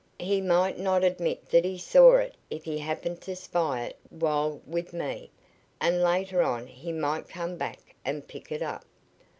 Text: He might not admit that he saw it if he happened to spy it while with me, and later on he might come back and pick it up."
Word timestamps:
He 0.17 0.41
might 0.41 0.79
not 0.79 1.03
admit 1.03 1.47
that 1.49 1.63
he 1.63 1.77
saw 1.77 2.15
it 2.17 2.33
if 2.49 2.63
he 2.63 2.79
happened 2.79 3.21
to 3.21 3.35
spy 3.35 3.83
it 3.83 3.97
while 4.09 4.59
with 4.65 4.93
me, 4.93 5.29
and 5.79 6.01
later 6.01 6.41
on 6.41 6.65
he 6.65 6.91
might 6.91 7.29
come 7.29 7.55
back 7.55 7.93
and 8.03 8.27
pick 8.27 8.51
it 8.51 8.63
up." 8.63 8.83